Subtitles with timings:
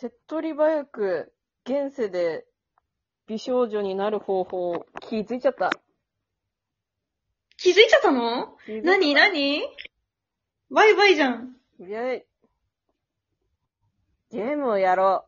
[0.00, 1.30] 手っ取り早く
[1.66, 2.46] 現世で
[3.26, 5.70] 美少女になる方法、気づいちゃった。
[7.58, 8.56] 気づいちゃったの？
[8.64, 9.12] 気づいちゃった何？
[9.12, 9.60] 何？
[10.70, 11.54] バイバイじゃん。
[11.80, 12.22] イェイ。
[14.30, 15.26] ゲームをやろ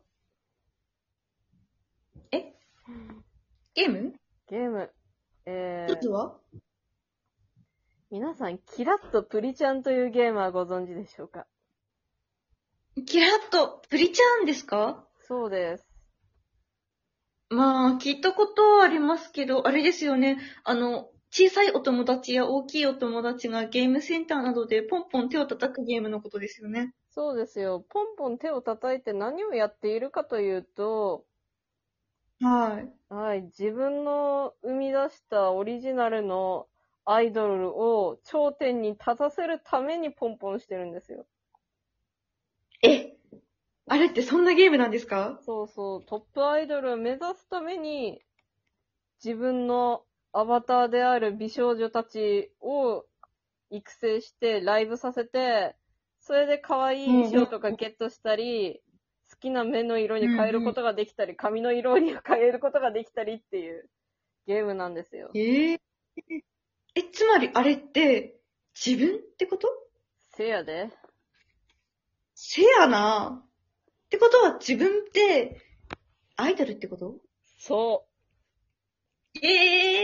[2.31, 3.99] ゲーム？
[3.99, 4.13] う。
[4.49, 4.91] ゲーム。
[5.45, 6.33] えー、は
[8.09, 11.45] 皆さん、キラッとプリちゃんというゲームはご存知でしょうか？
[13.05, 15.07] キラッと、プリちゃんですか？
[15.27, 15.87] そうです。
[17.49, 20.37] まあ、聞いたことはありますけど、あれですよね。
[20.63, 26.93] あの、小さいお友達や大きいお友達がゲームセンターなどでポンポン手を叩くゲームのことですよね。
[27.09, 27.85] そうですよ。
[27.89, 31.25] ポンポン手を叩いて何をやっているかというと、
[32.41, 32.93] はい。
[33.09, 36.67] はい、自分の生み出したオリジナルの
[37.05, 41.25] アイドルを頂点に立たせるためにポンポンしてるんですよ。
[42.83, 43.15] え
[43.87, 45.39] あれってそんなゲームなんですか？
[45.45, 48.21] そうそう、トップアイドルを目指すために、
[49.23, 53.05] 自分のアバターである美少女たちを
[53.69, 55.75] 育成してライブさせて、
[56.19, 58.81] それで可愛い衣装とかゲットしたり、
[59.31, 63.89] 好きな目の色に変えることができたり、髪の色に変えることができたりっていう
[64.47, 65.31] ゲームなんですよ。
[65.33, 65.79] ええ
[66.95, 68.39] え、つまりあれって、
[68.75, 69.67] 自分ってこと？
[70.35, 70.89] せやで。
[72.45, 73.41] せやな。
[73.41, 75.61] ってことは自分って、
[76.35, 77.15] アイドルってこと？
[77.57, 78.05] そ
[79.41, 80.03] え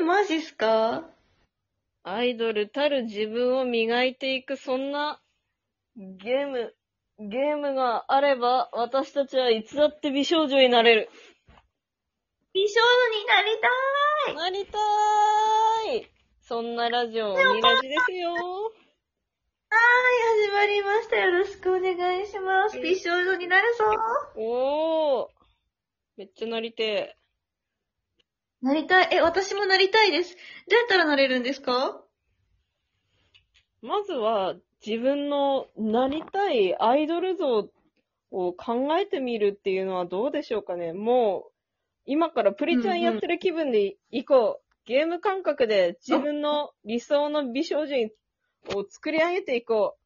[0.00, 1.00] ー、マジっすか？
[1.00, 1.04] う。
[2.02, 5.20] アイドルたる自分を磨いていく、そんな
[5.96, 6.74] ゲーム、
[7.18, 11.10] ゲームがあれば、私たちはいつだって美少女になれる。
[12.54, 16.06] 美少女になりたいなりたーい
[16.40, 18.34] そんなラジオ、ミラジですよ。
[19.76, 19.82] はい、
[20.46, 21.16] 始まりました。
[21.16, 22.78] よろしくお願いします。
[22.78, 23.84] 美少女になるぞ
[24.36, 25.28] おー。
[26.16, 27.16] めっちゃなりて
[28.62, 29.08] なりたい。
[29.10, 30.36] え、私もなりたいです。
[30.36, 32.02] どうやったらなれるんですか？
[33.82, 33.86] ー。
[33.86, 34.54] まずは、
[34.86, 37.68] 自分のなりたいアイドル像
[38.30, 40.92] を考えてみるっていうのはどうでしょうかね。
[40.92, 41.52] もう、
[42.06, 44.64] 今からプリちゃんやってる気分で行こう。
[44.86, 47.96] ゲーム感覚で自分の理想の美少女
[48.74, 49.96] を作り上げていこ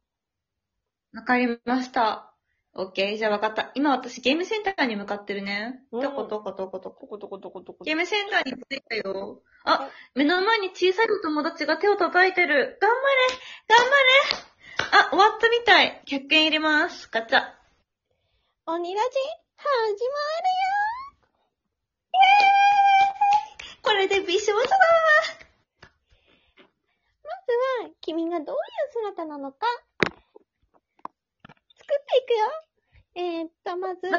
[1.13, 2.33] わかりました。
[2.73, 3.71] オッケー、じゃあわかった。
[3.73, 5.81] 今私ゲームセンターに向かってるね。
[5.91, 6.93] うんどこどこどこどう。
[6.93, 6.99] こ。
[6.99, 7.83] トコトコトコトコ。
[7.83, 9.41] ゲームセンターに着いたよ。
[9.65, 12.77] あ、目の前に小さいお友達が手を叩いてる。
[12.79, 16.03] 頑張れ頑張れあ、終わったみたい。
[16.05, 17.09] 100円入れます。
[17.11, 17.41] ガチャ。
[18.67, 19.07] 鬼ラジ、
[19.57, 20.09] 始
[23.81, 24.75] これで美少女だま
[25.33, 25.38] ず
[27.83, 28.61] は、君がどういう
[28.91, 29.67] 姿なのか、
[29.97, 32.47] 作っていくよ。
[33.15, 34.09] えー、っと、まず、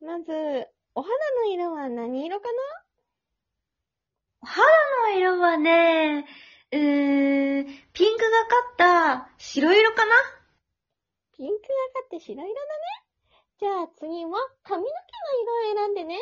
[0.00, 2.48] まず、お肌の色は何色か
[4.46, 4.62] 肌
[5.10, 6.26] の色はね、
[6.70, 10.16] うーん、ピンクがかった白色かな？
[10.16, 10.22] な
[11.36, 12.58] ピンクがかって白色だね。
[13.58, 14.92] じゃあ次は、髪の毛
[15.36, 16.18] の色を選んでね。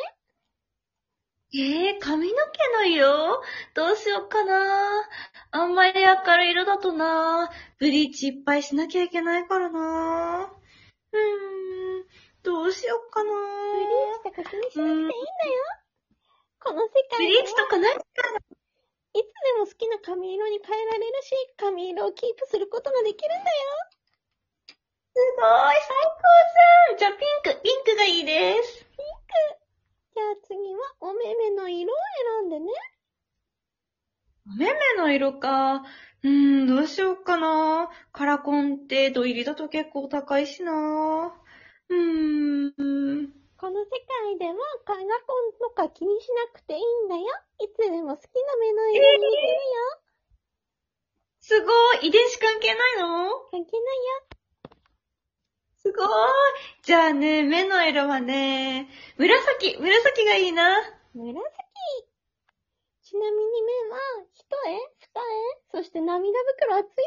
[1.55, 3.41] えー、髪の毛の色？
[3.75, 5.05] どうしようかな？
[5.51, 7.51] あんまり明るい色だとな。
[7.77, 10.49] ブリーチいっぱいしなきゃいけないからな。
[11.11, 11.19] うー
[12.01, 12.05] ん、
[12.41, 13.29] どうしようかな。
[13.29, 13.35] ブ
[13.79, 15.13] リーチとか気にしなくていいんだよ。
[16.59, 18.01] この世ブ界ではリーチとかないいつ
[19.13, 19.21] で
[19.59, 23.45] も好きな髪色に変えられるし、髪色をキープすることができるんだよ。
[25.13, 25.75] すごい、
[26.97, 27.05] 最高じゃん。
[27.05, 27.17] じゃあピ
[27.51, 28.82] ンク、ピンクがいいです。
[31.23, 31.95] じゃあ次は、お目目の色を
[32.41, 32.65] 選んでね。
[34.45, 35.85] お目目の色か。
[36.23, 37.89] うーん、どうしようかな。
[38.11, 40.73] カラコンって土入りだと結構高いしな。
[41.89, 42.73] うーん。
[43.57, 45.05] この世界ではカラコン
[45.59, 47.23] とか気にしなくていいんだよ。
[47.59, 49.59] いつでも好きな目の色に似てるよ。
[51.39, 53.29] すごい遺伝子関係ないの？
[53.51, 54.23] 関係ないよ。
[55.77, 56.07] すごい
[56.83, 60.77] じゃあね、目の色はね、紫紫がいいな。
[61.13, 61.39] 紫。
[63.03, 63.99] ちなみに目は、
[64.33, 64.79] 一重？
[64.99, 65.21] 二
[65.71, 65.81] 重？
[65.81, 67.01] そして涙袋はついて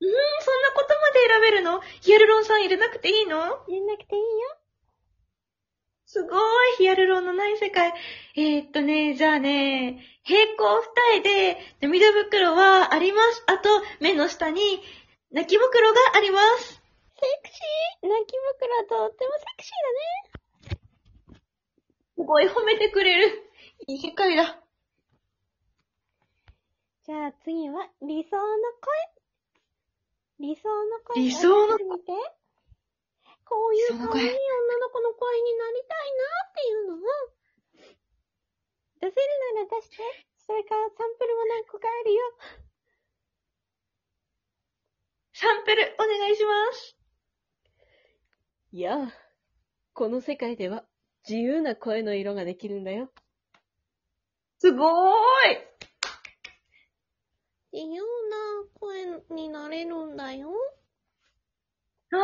[0.00, 1.80] うーん、そんなことまで選べるの？
[2.00, 3.38] ヒアルロン酸入れなくていいの？
[3.38, 4.26] る入れなくていいよ。
[6.06, 6.36] すご
[6.74, 7.92] いヒアルロンのない世界。
[8.36, 10.82] えー、っとね、じゃあね、平行
[11.12, 13.42] 二重で涙袋はあります。
[13.46, 13.68] あと、
[14.00, 14.60] 目の下に
[15.32, 16.64] 泣き袋があります。
[16.64, 16.80] セ
[17.42, 20.33] クシー泣き袋はとってもセクシーだね。
[22.16, 23.50] すごい褒めてくれる。
[23.86, 24.60] いい世界だ。
[27.04, 28.42] じゃあ次は、理想の
[28.80, 30.48] 声。
[30.48, 32.12] 理想の声理想の出して。
[33.44, 36.98] こういう可愛い女の子の声になりたいなっていうのを、
[39.00, 39.96] 出せるなら出して。
[40.46, 42.22] それからサンプルも何個かあるよ。
[45.32, 46.96] サンプルお願いします。
[48.72, 49.12] いやあ、
[49.92, 50.84] この世界では
[51.26, 53.10] 自由な声の色ができるんだよ。
[54.58, 55.58] すごーい
[57.72, 58.06] 自由な
[58.74, 60.50] 声になれるんだよ。
[62.12, 62.18] あー、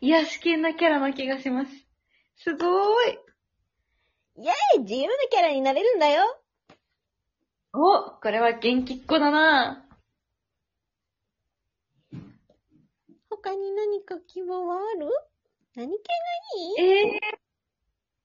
[0.00, 1.70] 癒し系なキャラな気がします。
[2.36, 3.18] すごーい
[4.36, 6.24] イェイ自由なキャラになれるんだよ。
[7.72, 9.86] お、これは元気っ子だな
[13.30, 15.08] 他に何か希望はある？
[15.76, 16.02] 何系
[16.78, 17.14] がいい？
[17.14, 17.20] えー、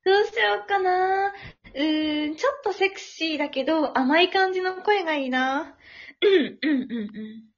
[0.06, 5.76] どうしようかなうーん、ちょっとセクシーだけど、甘い感じの声がいいな。
[6.22, 7.50] うん、うん、うん、うん。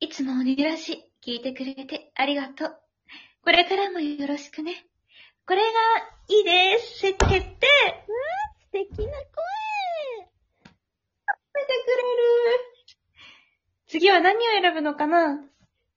[0.00, 2.76] いつも鬼らし聞いてくれてありがとう。
[3.44, 4.86] これからもよろしくね。
[5.46, 5.68] これが
[6.28, 7.00] いいです。
[7.00, 7.66] せ、決定
[8.60, 9.06] 素敵な声
[11.28, 12.72] 見てくれる。
[13.86, 15.38] 次は何を選ぶのかな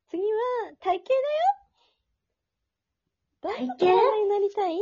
[0.10, 1.16] 次は、体型だ
[1.60, 1.65] よ。
[3.46, 4.82] どんな体型体になりたい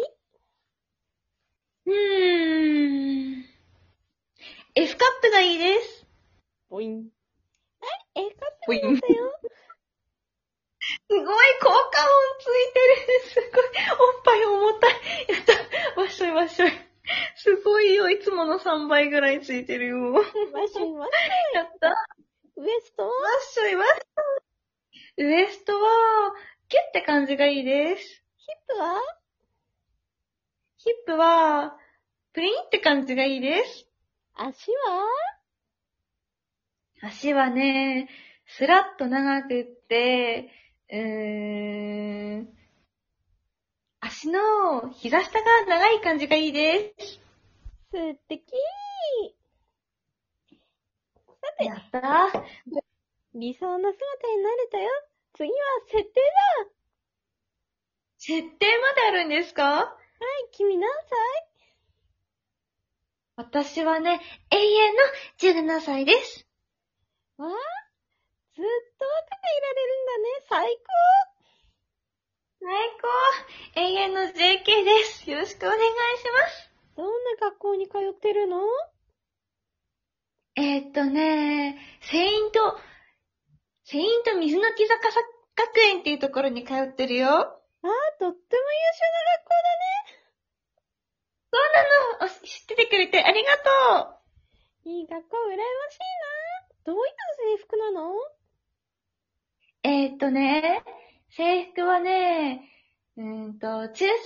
[1.86, 3.46] うーん。
[4.76, 6.08] F カップがいいです。
[6.70, 7.10] ボイン。
[8.16, 8.32] え、カッ
[8.66, 9.34] プなんだよ。
[10.80, 13.32] すごい効果音ついてる。
[13.32, 13.66] すごい。
[13.66, 14.92] おっぱい重たい。
[15.28, 15.44] やっ
[15.96, 16.00] た。
[16.00, 16.72] わっしょいわっしょい。
[17.36, 18.10] すごいよ。
[18.10, 19.98] いつもの3倍ぐらいついてるよ。
[19.98, 20.80] マシンマシ
[21.54, 21.90] やった。
[21.90, 21.96] わ
[22.58, 22.62] ン。
[22.64, 23.10] ウエストは？
[23.10, 23.12] っ
[23.52, 25.26] しょいわっしょい。
[25.26, 26.34] ウエストは、
[26.70, 28.23] キュッて感じがいいです。
[28.46, 29.00] ヒップは？
[30.76, 31.78] ヒップは、
[32.34, 33.88] プリンって感じがいいです。
[34.34, 35.08] 足は？
[37.04, 38.10] 足はね、
[38.46, 40.50] スラッと長くって、
[40.92, 42.50] うーん、
[44.02, 47.22] 足の膝下が長い感じがいいです。
[47.92, 48.44] 素敵
[51.60, 52.30] やった
[53.34, 54.90] 理想の姿になれたよ。
[55.34, 55.56] 次は
[55.88, 56.10] 設定
[56.60, 56.73] だ
[58.26, 59.64] 設定まであるんですか？
[59.64, 60.90] はい、君何
[63.36, 64.94] 私はね、永遠
[65.60, 66.48] の17歳です。
[67.38, 67.52] 歳わあ
[68.56, 70.30] ずっと若くいられるんだね。
[70.48, 70.78] 最
[72.62, 72.72] 最
[73.02, 75.30] 高永遠の JK です。
[75.30, 76.72] よろしくお願いします。
[76.96, 77.12] 高どんな
[77.42, 78.62] 学校に通ってるの？
[80.56, 82.80] えー、っとね、セイント、
[83.84, 87.60] セイント水の木坂学園っていうところに通ってるよ。
[88.24, 88.48] とっても優
[88.96, 89.60] 秀な学校
[91.52, 94.24] そうなのお知っててくれてありがとだ
[94.86, 94.92] ね。
[94.96, 96.00] いい学校羨ましい
[96.88, 96.94] な。
[96.94, 98.14] どういった制服なの？
[98.14, 98.16] う
[99.84, 100.86] えー、っとね、
[101.32, 102.64] 制服はね、
[103.18, 104.22] うーんと、中世ヨーロ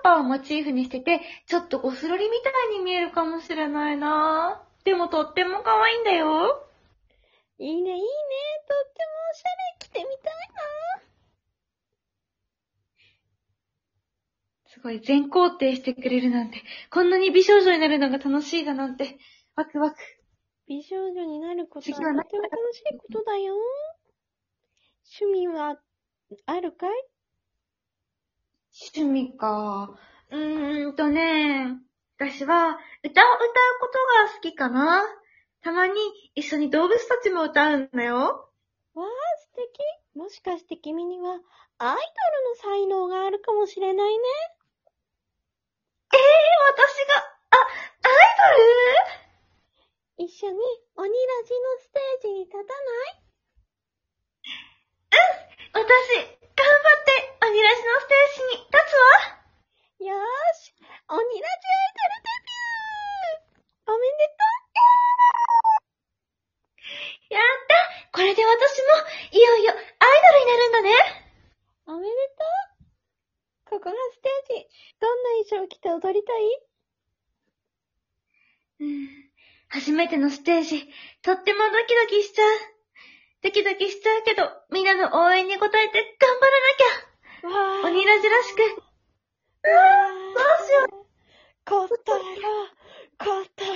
[0.00, 6.68] ッパをモチーフにしてて、ちょっとゴスロリみたいに見えるかもしれないなでもとっても可愛いんだよ。
[7.60, 8.04] いいね、いいね。
[8.66, 9.78] とってもおしゃれ。
[9.78, 10.38] 着てみたい
[14.77, 19.18] すごい全肯定してくれるなんて、こんなに美少女になるのが楽しいだなんて、
[19.54, 19.98] ワクワク。
[19.98, 20.02] な。
[20.66, 22.26] 美少女になることはとても楽
[22.72, 23.54] しいことだよ。
[25.20, 25.78] 趣味は
[26.46, 26.90] あるかい？
[28.96, 29.98] 趣味か。
[30.30, 31.78] うーんとね、
[32.18, 33.24] 私は歌を歌う
[33.80, 35.02] ことが好きかな。
[35.62, 35.94] たまに
[36.34, 38.16] 一緒に動物たちも歌うんだよ。
[38.94, 39.08] わあ、
[39.40, 40.18] 素敵。
[40.18, 41.98] もしかして君にはアイドルの
[42.60, 44.24] 才能があるかもしれないね。
[46.12, 46.20] ええ
[46.72, 48.12] 私が、あ、アイ
[50.16, 50.26] ドル？
[50.26, 50.58] 一緒に
[50.96, 52.72] 鬼ラジのステージに立たな
[53.12, 53.20] い？
[55.12, 59.36] うん私、頑張って、アニラジのステージに立つわ。
[60.00, 60.24] よー
[60.56, 60.72] し、
[61.08, 64.28] 鬼ラジアイドルデビューおめで
[67.28, 67.76] やった
[68.16, 68.96] これで私も、
[69.32, 69.84] いよいよ、アイド
[70.32, 70.96] ルになるんだね。
[71.84, 72.12] とうおめで
[73.68, 74.68] とうここがステージ。
[74.98, 76.42] どんな衣装を着て踊りたい？
[78.80, 79.08] うん。
[79.68, 80.88] 初めてのステージ、
[81.22, 82.58] とってもドキドキしちゃう。
[83.42, 87.84] ドキドキしちゃうけど、みんなの応援に応えて頑張らなきゃ。
[87.84, 88.58] わ鬼ラジらしく。
[88.62, 91.06] うわどうしよう。
[91.64, 92.18] コタロ
[93.18, 93.74] コタロ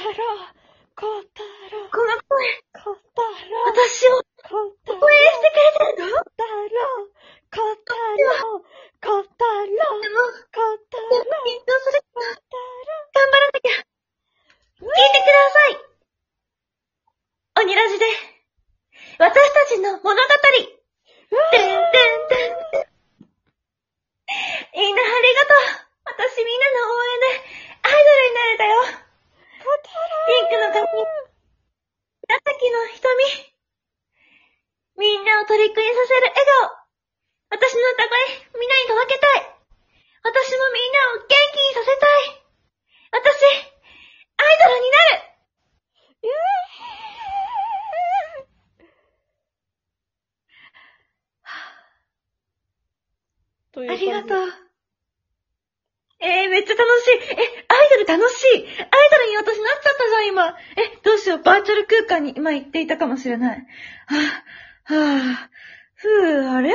[0.95, 3.29] コタロこの声、コタロ
[3.67, 4.23] 私を
[53.73, 54.47] というありがとう。
[54.47, 54.53] う。
[56.21, 57.11] えー、めっちゃ楽しい。
[57.33, 58.49] え、アイドル楽しい。
[58.59, 60.49] アイドルに私なっちゃったじゃん、今。
[60.51, 60.55] え、
[61.03, 61.43] どうしよう。
[61.43, 63.67] バーチャル空間に今行っていたかもしれない。
[64.07, 65.49] はぁ、はぁ、
[65.95, 66.75] ふぅ、あれ？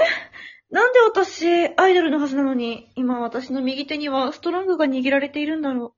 [0.70, 5.94] なんで私、アイドルのはずなのに、今私の右手にはストロングが握られているんだろう。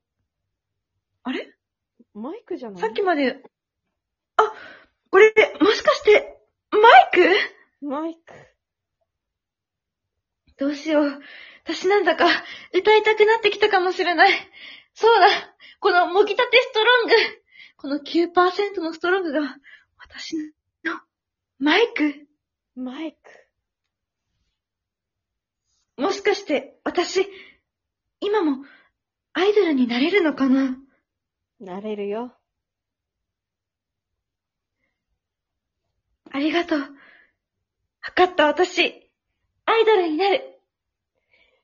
[1.24, 1.52] あれ？
[2.14, 2.82] マイクじゃない？
[2.82, 3.42] さっきまで、
[4.38, 4.54] あ、
[5.10, 6.38] これ、もしかして、
[6.72, 6.82] マイ
[7.82, 7.86] ク？
[7.88, 8.34] マイク。
[10.60, 11.22] どうしよう。
[11.64, 12.26] 私なんだか
[12.74, 14.32] 歌いたくなってきたかもしれない。
[14.94, 15.28] そうだ。
[15.80, 17.14] このもぎたてストロング。
[17.78, 19.58] この9%のストロングが
[19.98, 20.36] 私
[20.84, 21.00] の
[21.60, 22.28] マイク。
[22.76, 23.18] マイク。
[26.02, 27.26] もしかして私、
[28.20, 28.66] 今も
[29.34, 30.78] アイドルになれるのかな？
[31.60, 32.34] なれるよ。
[36.32, 36.80] ありがとう。
[36.80, 36.88] わ
[38.16, 39.09] かった私、
[39.70, 40.36] アイドルになる。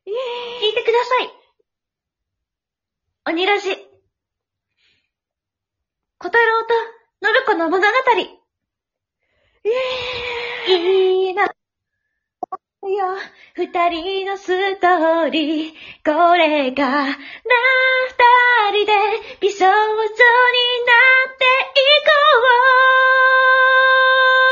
[0.06, 0.14] イエ
[0.62, 1.32] 聞いてください。
[3.34, 3.72] 鬼ラジ。
[6.20, 6.74] 小太郎と
[7.26, 7.88] 信子の物語。
[7.88, 8.30] ーイ
[10.68, 11.46] イエいいな。
[11.46, 11.48] い
[12.94, 13.06] や、
[13.56, 15.74] 二人のストーリー、
[16.06, 17.16] これが、な、二
[18.72, 18.94] 人で
[19.40, 22.12] 美少女になっていこ